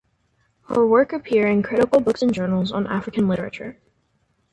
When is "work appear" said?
0.83-1.45